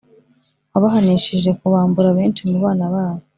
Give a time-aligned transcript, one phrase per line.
[0.71, 3.23] wabahanishije kubambura benshi mu bana babo,